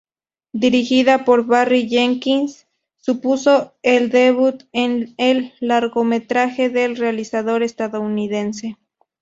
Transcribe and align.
Dirigida 0.53 1.25
por 1.25 1.45
Barry 1.45 1.87
Jenkins 1.87 2.65
supuso 2.97 3.75
el 3.83 4.09
debut 4.09 4.63
en 4.73 5.13
el 5.17 5.53
largometraje 5.59 6.69
del 6.71 6.95
realizador 6.95 7.61
estadounidense. 7.61 8.77